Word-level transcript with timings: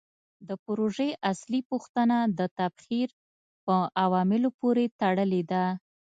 د 0.47 0.49
پروژې 0.65 1.09
اصلي 1.31 1.61
پوښتنه 1.69 2.17
د 2.39 2.41
تبخیر 2.59 3.09
په 3.65 3.75
عواملو 4.03 4.49
پورې 4.59 4.85
تړلې 4.99 5.41
ده. 5.51 5.65